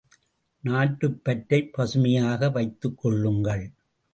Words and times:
நாட்டுப்பற்றைப் 0.63 1.73
பசுமையாக 1.73 2.49
வைத்துக்கொள்ளுங்கள். 2.49 3.65